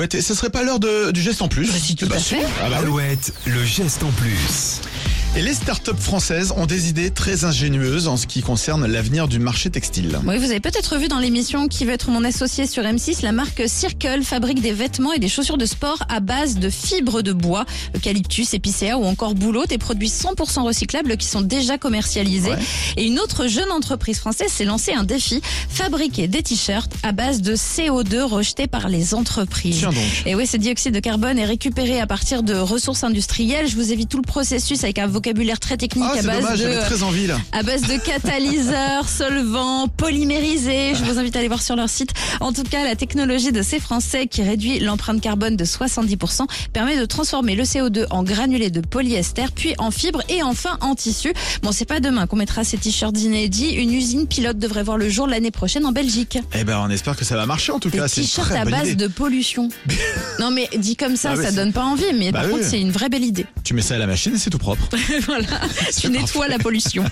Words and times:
Ce 0.00 0.32
serait 0.32 0.50
pas 0.50 0.62
l'heure 0.62 0.78
de- 0.78 1.10
du 1.10 1.20
geste 1.20 1.42
en 1.42 1.48
plus 1.48 1.66
si, 1.66 1.96
tout 1.96 2.04
Eh 2.04 2.08
bah, 2.08 2.14
à 2.14 2.18
si. 2.20 2.36
fait. 2.36 2.46
Ah 2.62 2.70
bah. 2.70 2.76
Alouette, 2.78 3.34
le 3.46 3.64
geste 3.64 4.04
en 4.04 4.12
plus. 4.12 4.80
Et 5.36 5.42
les 5.42 5.52
startups 5.54 5.92
françaises 6.00 6.52
ont 6.56 6.66
des 6.66 6.88
idées 6.88 7.10
très 7.10 7.44
ingénieuses 7.44 8.08
en 8.08 8.16
ce 8.16 8.26
qui 8.26 8.40
concerne 8.40 8.86
l'avenir 8.86 9.28
du 9.28 9.38
marché 9.38 9.70
textile. 9.70 10.18
Oui, 10.26 10.38
vous 10.38 10.46
avez 10.46 10.58
peut-être 10.58 10.96
vu 10.96 11.06
dans 11.06 11.18
l'émission 11.18 11.68
Qui 11.68 11.84
veut 11.84 11.92
être 11.92 12.10
mon 12.10 12.24
associé 12.24 12.66
sur 12.66 12.82
M6, 12.82 13.22
la 13.22 13.30
marque 13.30 13.62
Circle 13.68 14.22
fabrique 14.22 14.60
des 14.60 14.72
vêtements 14.72 15.12
et 15.12 15.18
des 15.18 15.28
chaussures 15.28 15.58
de 15.58 15.66
sport 15.66 15.98
à 16.08 16.20
base 16.20 16.56
de 16.56 16.70
fibres 16.70 17.22
de 17.22 17.32
bois, 17.32 17.66
eucalyptus, 17.94 18.54
épicéa 18.54 18.98
ou 18.98 19.04
encore 19.04 19.34
bouleau, 19.34 19.66
des 19.66 19.78
produits 19.78 20.08
100% 20.08 20.62
recyclables 20.62 21.16
qui 21.18 21.26
sont 21.26 21.42
déjà 21.42 21.78
commercialisés. 21.78 22.50
Ouais. 22.50 22.58
Et 22.96 23.06
une 23.06 23.20
autre 23.20 23.46
jeune 23.46 23.70
entreprise 23.70 24.18
française 24.18 24.50
s'est 24.50 24.64
lancée 24.64 24.94
un 24.94 25.04
défi, 25.04 25.40
fabriquer 25.68 26.26
des 26.26 26.42
t-shirts 26.42 26.90
à 27.02 27.12
base 27.12 27.42
de 27.42 27.54
CO2 27.54 28.22
rejetés 28.22 28.66
par 28.66 28.88
les 28.88 29.14
entreprises. 29.14 29.80
Tiens 29.80 29.90
donc. 29.90 30.22
Et 30.26 30.34
oui, 30.34 30.46
ce 30.46 30.56
dioxyde 30.56 30.94
de 30.94 31.00
carbone 31.00 31.38
est 31.38 31.44
récupéré 31.44 32.00
à 32.00 32.06
partir 32.06 32.42
de 32.42 32.54
ressources 32.54 33.04
industrielles. 33.04 33.68
Je 33.68 33.76
vous 33.76 33.92
évite 33.92 34.08
tout 34.08 34.16
le 34.16 34.22
processus 34.22 34.82
avec 34.84 34.98
un 34.98 35.06
vocabulaire 35.18 35.58
très 35.58 35.76
technique 35.76 36.04
Ah, 36.08 36.18
à 36.18 36.22
base 36.22 36.40
dommage, 36.42 36.60
de 36.60 36.80
très 36.86 37.02
envie 37.02 37.26
là. 37.26 37.38
à 37.52 37.62
base 37.64 37.82
de 37.82 37.96
catalyseurs, 37.98 39.08
solvants, 39.08 39.88
polymérisés. 39.88 40.94
Je 40.94 41.02
vous 41.02 41.18
invite 41.18 41.34
à 41.34 41.40
aller 41.40 41.48
voir 41.48 41.60
sur 41.60 41.74
leur 41.74 41.88
site. 41.88 42.10
En 42.40 42.52
tout 42.52 42.62
cas, 42.62 42.84
la 42.84 42.94
technologie 42.94 43.50
de 43.50 43.62
ces 43.62 43.80
Français 43.80 44.26
qui 44.28 44.42
réduit 44.42 44.78
l'empreinte 44.78 45.20
carbone 45.20 45.56
de 45.56 45.64
70% 45.64 46.46
permet 46.72 46.96
de 46.98 47.04
transformer 47.04 47.56
le 47.56 47.64
CO2 47.64 48.06
en 48.10 48.22
granulés 48.22 48.70
de 48.70 48.80
polyester, 48.80 49.46
puis 49.54 49.74
en 49.78 49.90
fibres 49.90 50.22
et 50.28 50.42
enfin 50.44 50.78
en 50.80 50.94
tissu. 50.94 51.32
Bon, 51.62 51.72
c'est 51.72 51.84
pas 51.84 51.98
demain 51.98 52.26
qu'on 52.28 52.36
mettra 52.36 52.62
ces 52.62 52.78
t-shirts 52.78 53.20
inédits. 53.20 53.70
Une 53.74 53.92
usine 53.92 54.28
pilote 54.28 54.58
devrait 54.58 54.84
voir 54.84 54.98
le 54.98 55.08
jour 55.08 55.26
l'année 55.26 55.50
prochaine 55.50 55.84
en 55.84 55.92
Belgique. 55.92 56.38
Eh 56.54 56.62
ben, 56.62 56.78
on 56.78 56.90
espère 56.90 57.16
que 57.16 57.24
ça 57.24 57.34
va 57.36 57.44
marcher 57.46 57.72
en 57.72 57.80
tout 57.80 57.90
Des 57.90 57.98
cas. 57.98 58.06
C'est 58.08 58.20
t-shirts 58.20 58.52
à 58.52 58.64
base 58.64 58.90
idée. 58.90 58.94
de 58.94 59.08
pollution. 59.08 59.68
non 60.38 60.50
mais 60.52 60.68
dit 60.78 60.94
comme 60.94 61.16
ça, 61.16 61.34
Ah 61.36 61.42
ça 61.42 61.50
donne 61.50 61.72
pas 61.72 61.82
envie. 61.84 62.04
Mais 62.14 62.30
Bah 62.30 62.40
par 62.40 62.46
oui, 62.48 62.52
contre, 62.54 62.64
c'est 62.70 62.80
une 62.80 62.92
vraie 62.92 63.08
belle 63.08 63.24
idée. 63.24 63.46
Tu 63.64 63.74
mets 63.74 63.82
ça 63.82 63.94
à 63.96 63.98
la 63.98 64.06
machine 64.06 64.34
et 64.34 64.38
c'est 64.38 64.50
tout 64.50 64.58
propre. 64.58 64.88
voilà, 65.26 65.60
tu 65.98 66.10
nettoies 66.10 66.48
la 66.48 66.58
pollution. 66.58 67.04